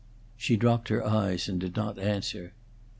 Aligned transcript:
She 0.35 0.57
dropped 0.57 0.87
her 0.87 1.05
eyes 1.05 1.47
and 1.47 1.59
did 1.59 1.75
not 1.75 1.99
answer. 1.99 2.53